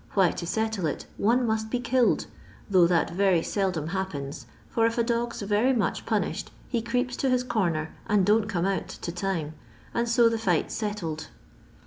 why 0.15 0.31
to 0.31 0.47
settle 0.47 0.87
it, 0.87 1.05
one 1.17 1.45
must 1.45 1.69
be 1.69 1.79
killed— 1.79 2.25
though 2.71 2.87
that 2.87 3.11
very 3.11 3.43
seldom 3.43 3.89
happens, 3.89 4.47
for 4.67 4.87
if 4.87 4.97
a 4.97 5.03
dog's 5.03 5.43
very 5.43 5.73
much 5.73 6.07
pu 6.07 6.15
nished, 6.15 6.45
he 6.67 6.81
creeps 6.81 7.15
to 7.15 7.29
his 7.29 7.43
comer 7.43 7.91
and 8.07 8.25
don't 8.25 8.47
come 8.47 8.65
out 8.65 8.87
to 8.89 9.11
time, 9.11 9.53
and 9.93 10.09
so 10.09 10.27
the 10.27 10.39
fight 10.39 10.71
's 10.71 10.75
settled. 10.75 11.27